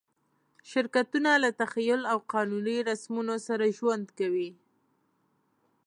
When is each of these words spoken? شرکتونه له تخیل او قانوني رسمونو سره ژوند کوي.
شرکتونه 0.71 1.31
له 1.43 1.49
تخیل 1.61 2.01
او 2.11 2.17
قانوني 2.33 2.77
رسمونو 2.89 3.35
سره 3.47 3.73
ژوند 3.77 4.05
کوي. 4.19 4.49